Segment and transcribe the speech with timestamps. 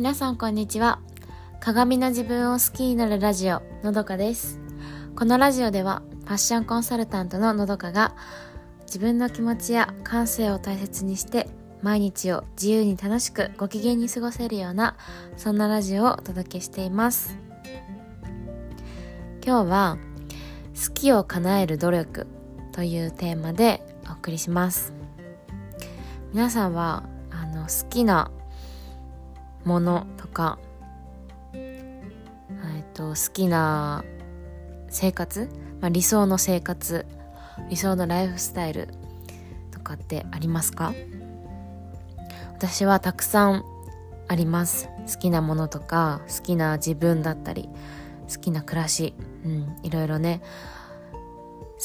[0.00, 0.98] 皆さんこんにちは。
[1.60, 4.58] 鏡の自分を好きになるラジオのどかです。
[5.14, 8.16] このラジオではファッションコンサルタントののどかが
[8.86, 11.50] 自分の気持ちや感性を大切にして
[11.82, 14.96] 毎日を自由に楽しくご機嫌に過ごせるような
[15.36, 17.36] そんなラジオをお届けしています。
[19.44, 19.98] 今日は
[20.82, 22.26] 好きを叶える努力
[22.72, 24.94] というテーマでお送りします。
[26.32, 28.30] 皆さんはあの好きな
[29.64, 30.58] ものとか、
[31.52, 32.04] え
[32.82, 34.04] っと、好きな
[34.88, 35.48] 生活、
[35.80, 37.06] まあ、理想の生活
[37.68, 38.88] 理想のライフスタイル
[39.70, 40.94] とかってありますか？
[42.52, 43.64] 私はたくさん
[44.28, 44.88] あります。
[45.12, 47.68] 好きなものとか好きな自分だったり
[48.32, 50.42] 好きな暮らし、うん、いろいろね。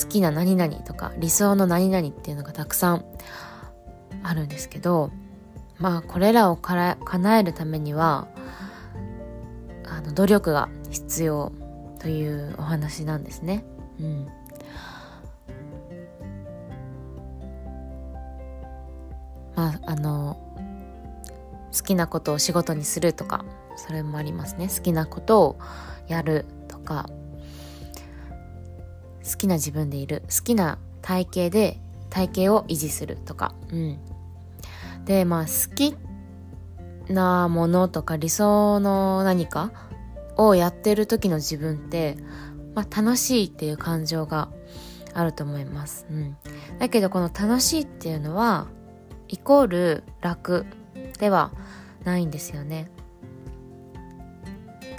[0.00, 3.04] 好きな何々とか理想の何々っていうのがたくさん
[4.24, 5.12] あるんですけど
[5.78, 8.28] まあこれらをから叶えるためには
[9.86, 11.52] あの努力が必要
[11.98, 13.64] というお話なんですね。
[14.00, 14.28] うん、
[19.56, 20.38] まああの
[21.72, 23.44] 好きなことを仕事にするとか
[23.76, 24.68] それもありますね。
[24.68, 25.58] 好きなことを
[26.06, 27.08] やるとか
[29.24, 31.78] 好きな自分でいる好きな体型で
[32.10, 33.98] 体型を維持するとか、うん、
[35.04, 35.96] でまあ好き
[37.08, 39.72] なものとか理想の何か
[40.36, 42.16] をやってる時の自分って、
[42.74, 44.48] まあ、楽しいっていう感情が
[45.12, 46.06] あると思います。
[46.10, 46.36] うん、
[46.78, 48.66] だけどこの楽しいっていうのは
[49.28, 50.66] イコール楽
[51.18, 51.52] では
[52.04, 52.90] ないんですよね。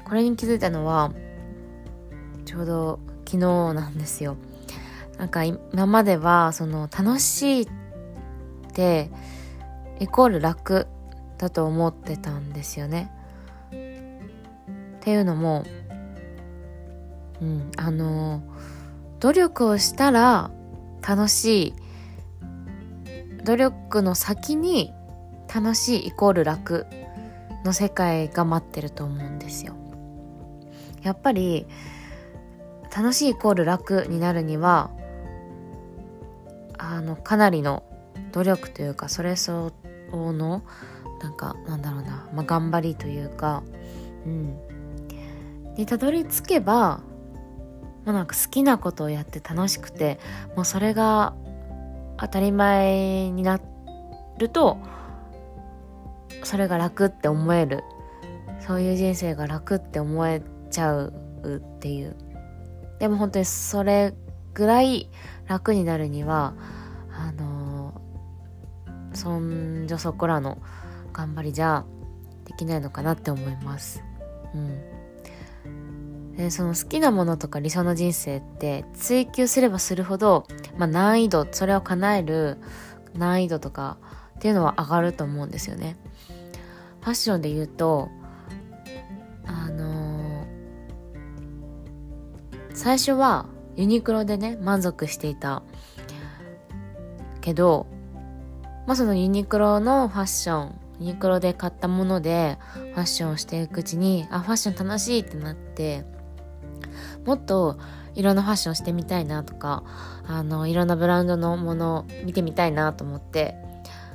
[0.05, 1.11] これに気づいたのは
[2.45, 3.37] ちょうど昨日
[3.73, 4.37] なんですよ。
[5.17, 7.67] なんか今まではその楽しいっ
[8.73, 9.09] て
[9.99, 10.87] イコール楽
[11.37, 13.11] だと思ってたんですよね。
[13.69, 13.71] っ
[15.01, 15.63] ていうのも、
[17.41, 18.41] うん、あの
[19.19, 20.49] 努力をしたら
[21.07, 21.73] 楽しい
[23.43, 24.91] 努力の先に
[25.53, 26.87] 楽しいイコール楽
[27.63, 29.75] の世界が待ってると思うんですよ。
[31.03, 31.67] やっぱり
[32.95, 34.89] 楽しいイコール楽になるには
[36.77, 37.83] あのかなりの
[38.31, 39.71] 努力というかそれ相
[40.11, 40.63] の
[41.21, 43.63] なんかなんだろうな、まあ、頑張りというか
[44.25, 44.57] うん。
[45.77, 47.01] にたどり着けば、
[48.05, 50.19] まあ、なんか好きなことをやって楽しくて
[50.55, 51.33] もうそれが
[52.17, 53.59] 当たり前にな
[54.37, 54.77] ると
[56.43, 57.83] それが楽って思える。
[58.67, 61.13] そういう人生が楽って思えちゃう
[61.77, 62.15] っていう。
[62.99, 64.13] でも本当にそれ
[64.53, 65.09] ぐらい
[65.47, 66.53] 楽になるには
[69.15, 70.57] そんじょそこらの
[71.13, 71.85] 頑張りじゃ
[72.45, 74.03] できないのかなって思います。
[74.53, 80.45] うん、でその好きなものとか理想の人生って追求すればするほど、
[80.77, 82.57] まあ、難易度それを叶える
[83.13, 83.97] 難易度とか
[84.37, 85.97] っていうのは上がると思うんですよね。
[87.01, 88.09] ファッションで言うと
[89.45, 90.45] あのー、
[92.73, 93.45] 最初は
[93.75, 95.63] ユニクロでね満足していた
[97.41, 97.87] けど
[98.85, 106.05] まあそのユニクロのファッションユニクロで買ったものでファッションをしていくうちにあファッション楽しいってなって
[107.25, 107.77] もっと
[108.13, 109.83] いろんなファッションしてみたいなとか
[110.25, 113.55] あのいろんなブランドのものを見てみたいなと思って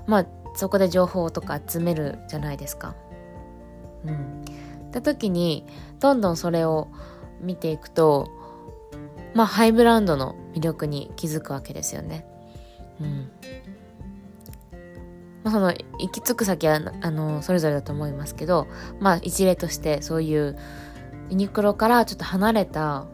[0.06, 2.96] まあそこで情報とか集めるじゃないですか。
[4.04, 4.44] うん。
[4.90, 5.64] た時に
[6.00, 6.88] どんどんそれを
[7.40, 8.28] 見ていくと
[9.34, 12.26] まあハイブランドの魅力に気づくわけですよね。
[13.00, 13.30] うん。
[15.42, 18.66] まあ、その行き着く先はあのそれぞれだと思いますけど
[18.98, 20.58] まあ一例としてそういう
[21.30, 23.06] ユニクロからちょっと離れた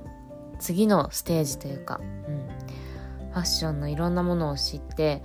[0.58, 2.04] 次のステージというか、う
[3.22, 5.22] ん、ファッションのいろんなものを知って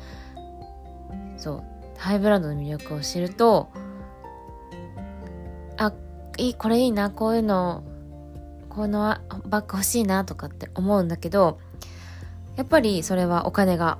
[1.37, 1.63] そう
[1.97, 3.69] ハイブランドの魅力を知ると
[5.77, 5.93] あ
[6.37, 7.83] いいこれいいなこういうの
[8.69, 11.59] このバッグ欲しいなとかって思うんだけど
[12.55, 13.97] やっぱりそれはお金が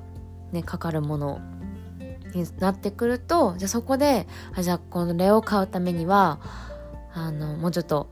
[0.52, 1.42] ねかかるもの
[2.33, 6.39] になってくるとじゃあそこであじゃあこのレを買うためには
[7.13, 8.10] あのもうちょっと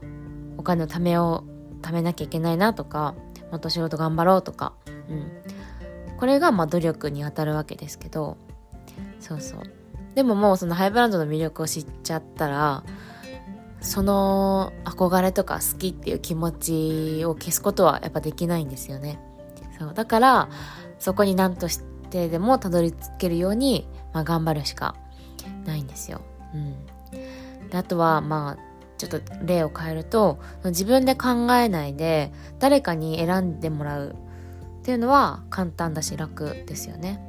[0.58, 3.16] お金を貯めよう貯めなきゃいけないなとか
[3.52, 4.74] もっと仕事頑張ろうとか、
[5.10, 5.32] うん、
[6.18, 8.38] これがまあ努力にあたるわけですけど
[9.20, 9.62] そうそう。
[10.16, 12.84] でももうそのハイブランドの魅力を知っちゃったら
[13.82, 19.20] その憧れとか好きっていう気持ちを消すことはやっぱできないんですよね。
[19.78, 19.94] そう。
[19.94, 20.50] だから
[21.00, 21.80] そこに何とし
[22.10, 24.96] てでもたどり着けるように、まあ、頑張るしか
[25.66, 26.22] ないんですよ。
[26.54, 34.16] うん、であとはまあちょっと例を変えると自分で考えないで誰かに選んでもらう
[34.82, 37.22] っていうのは簡単だし楽ですよね。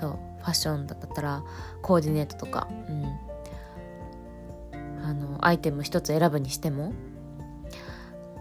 [0.00, 0.18] そう。
[0.42, 1.44] ファッションだったら
[1.82, 3.04] コーディネートとか、うん、
[5.04, 6.92] あのアイテム一つ選ぶにしても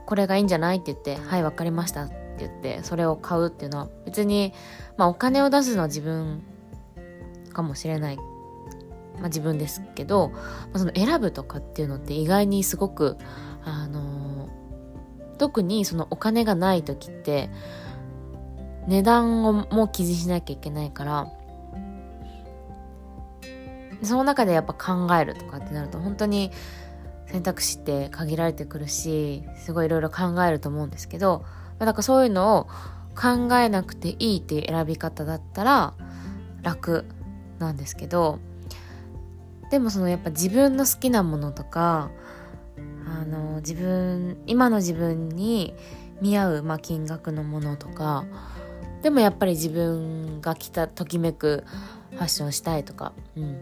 [0.07, 4.53] これがいいんじゃないって言って「はい分かりました」ってって言ってそれを買うっていうのは別に、
[4.97, 6.43] まあ、お金を出すのは自分
[7.53, 8.17] かもしれない
[9.21, 10.39] まあ、自分ですけど、ま
[10.73, 13.17] あ、その選ぶとかっていうのって意外にすごく、
[13.63, 14.49] あの、
[15.38, 17.49] 特にそのお金がない時って
[18.87, 21.27] 値段をも気にしなきゃいけないから
[24.03, 26.51] その中でやっぱ考えるとかってなると本当に
[27.25, 31.44] 選択肢って限られてくるしすごいいろいろ考えると思うんですけど、
[31.86, 32.68] だからそういうのを
[33.16, 35.94] 考えなくていいっていう選び方だったら
[36.62, 37.06] 楽
[37.60, 38.39] なんですけど
[39.69, 42.12] でもそのやっぱ自分の好きなものとか
[43.06, 45.74] あの自分今の自分に
[46.22, 48.25] 見合う、まあ、金額のものとか
[49.01, 51.63] でもやっぱり自分が着たときめく
[52.12, 53.57] ファッションしたいとか、うん、っ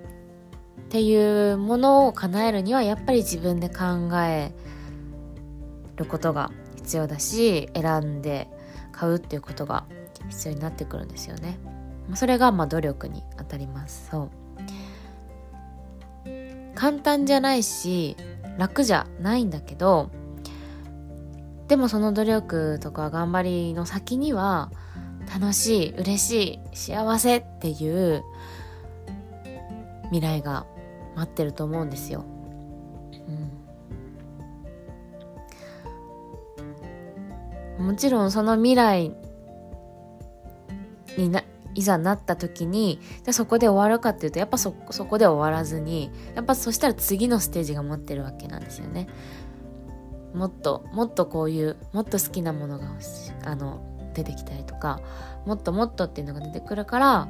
[0.89, 4.51] ていうものを叶えるにはやっぱり自分で考え
[5.95, 6.51] ることが
[6.89, 8.47] 必要だし選んで
[8.91, 9.86] 買うっていうことが
[10.30, 11.59] 必要になってくるんですよね。
[12.15, 14.09] それがまあ努力にあたります。
[14.09, 14.30] そう
[16.74, 18.18] 簡単じゃないし
[18.57, 20.09] 楽じゃないんだけど
[21.68, 24.71] でもその努力とか頑張りの先には
[25.31, 28.24] 楽しい嬉しい幸せっていう
[30.06, 30.65] 未来が
[31.15, 32.25] 待ってると思うんですよ。
[33.27, 33.58] うん、
[37.79, 39.15] もちろんその未来
[41.17, 41.43] にな
[41.75, 49.07] いざなった時にじゃそこで終わるかっていうとやっぱそそこで終わらずにやっぱそしたら次のステージが待ってるわけなんですよね。
[50.33, 52.87] もっともっとこういうもっと好きなものが
[53.45, 53.81] あの
[54.13, 55.01] 出てきたりとか
[55.45, 57.29] もっともっとっていうのが出てくるから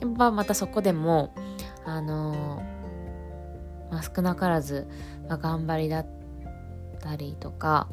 [0.00, 1.32] やっぱまたそこでも
[1.84, 2.62] あの、
[3.90, 4.88] まあ、少なからず、
[5.28, 6.06] まあ、頑張りだっ
[7.00, 7.88] たりとか、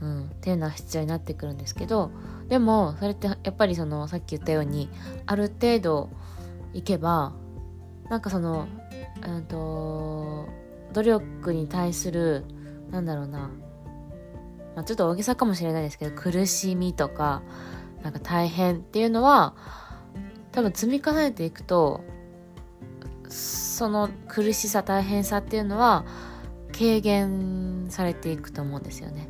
[0.00, 2.10] うん、っていうのは必要になってくるんですけど
[2.48, 4.88] でもそれってやっぱりそのさっき言ったように
[5.26, 6.10] ある程度
[6.72, 7.32] いけば
[8.08, 8.66] なんかその
[9.26, 10.48] うんと
[10.92, 12.44] 努力に対する
[12.90, 13.50] なんだろうな、
[14.74, 17.42] まあ、ちょっと大げさかもしれないですけど苦しみとか
[18.02, 19.54] なんか大変っていうのは
[20.52, 22.02] 多分積み重ねていくと
[23.28, 26.04] その苦しさ大変さっていうのは
[26.72, 29.28] 軽減されていくと思うんですよね。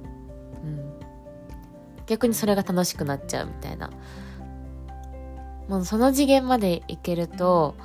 [2.10, 3.88] 逆にそれが楽しくなっちゃうみたいな
[5.68, 7.76] もうその次元までいけると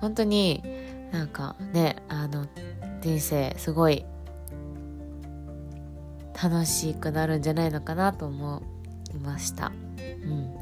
[0.00, 0.62] 本当に
[1.10, 2.46] なんかねあの
[3.00, 4.06] 人生すごい
[6.40, 8.62] 楽しくなるんじゃないのかなと思
[9.12, 9.72] いました。
[9.98, 10.54] うん、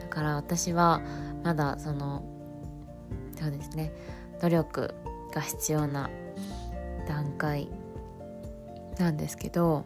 [0.00, 1.02] だから私は
[1.44, 2.24] まだその
[3.38, 3.92] そうですね
[4.40, 4.94] 努力
[5.34, 6.08] が必要な
[7.06, 7.68] 段階
[8.98, 9.84] なんですけど、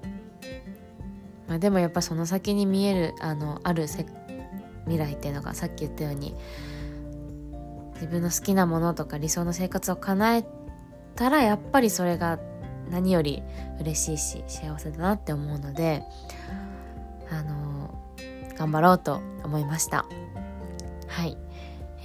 [1.49, 6.35] まあ、でもやっぱその先に見えるあのある未来っていうのがさっき言ったように
[7.95, 10.45] 自分の好きなものとか理想の生活を叶え
[11.17, 12.39] たらやっぱりそれが
[12.91, 13.43] 何より
[13.81, 16.03] 嬉しいし幸せだなって思うので
[17.31, 17.95] あの
[18.57, 20.07] 頑張ろうと思いました。
[21.07, 21.37] はい、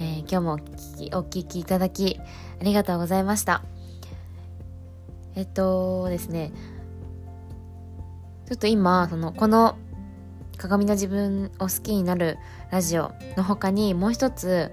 [0.00, 2.20] ー、今日もお聞きお聞きいただき
[2.60, 3.62] ありがとうございました。
[5.34, 6.52] えっとですね
[8.46, 9.76] ちょっと今、その、この
[10.56, 12.38] 鏡の自分を好きになる
[12.70, 14.70] ラジオの他にもう一つ、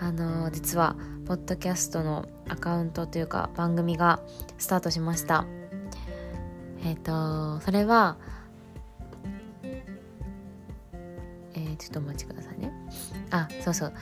[0.00, 4.20] あの、実は、ポッドキャストのアカウントというか番組が
[4.58, 5.44] スタートしました。
[6.84, 8.16] えっ、ー、と、それは、
[11.54, 12.72] えー、ちょっとお待ちくださいね。
[13.32, 13.92] あ、そうそう。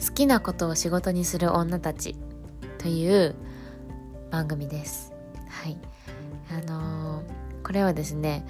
[0.00, 2.16] 好きなことを仕事にする女たち
[2.78, 3.34] という
[4.30, 5.12] 番組です。
[5.46, 5.76] はい。
[6.50, 7.11] あのー
[7.62, 8.44] これはですね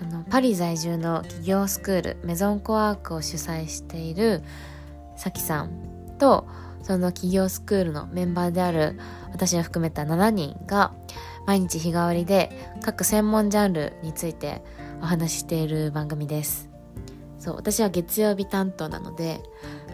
[0.00, 4.42] あのパリ在住の企業スクールメゾンコワークを主催している
[5.16, 6.46] さきさんと
[6.82, 8.98] その企業スクールのメンバーである
[9.32, 10.92] 私を含めた7人が
[11.46, 12.50] 毎日日替わりで
[12.82, 14.62] 各専門ジャンルについて
[15.02, 16.68] お話ししている番組です。
[17.38, 19.40] そう私は月曜日担当なので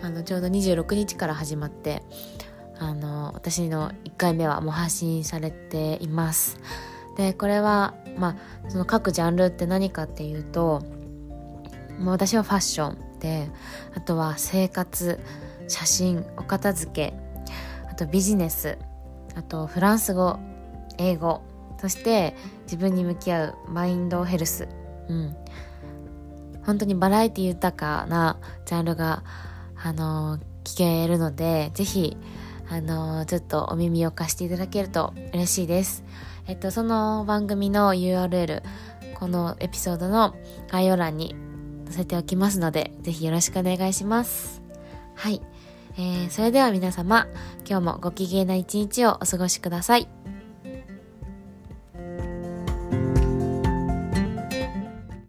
[0.02, 2.02] あのちょうど26日から始まって
[2.78, 6.58] あの私の1回目はもう発信されています。
[7.16, 10.82] でこれはまあその各ジャンルって何かっていうと
[11.98, 13.48] もう私はファッションで
[13.94, 15.20] あとは生活
[15.68, 17.14] 写真お片付け
[17.90, 18.78] あとビジネス
[19.36, 20.38] あとフランス語
[20.98, 21.42] 英語
[21.80, 24.68] そして自分に向き合うマインドヘルス。
[25.08, 25.36] うん。
[26.64, 29.22] 本当にバラエティ豊かなジャンルが
[29.76, 32.16] あの聞けるのでぜひ
[32.68, 36.04] あのちょっとお耳を貸していただけると嬉しいです。
[36.46, 38.62] えっとその番組の URL
[39.14, 40.34] このエピソードの
[40.70, 41.34] 概要欄に
[41.86, 44.62] 載せておきますのでぜひよろしくお願いします。
[45.14, 45.40] はい、
[45.96, 47.26] えー、それでは皆様
[47.68, 50.23] 今日もご機嫌な一日をお過ごしください。